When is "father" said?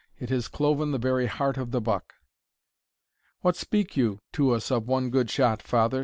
5.61-5.99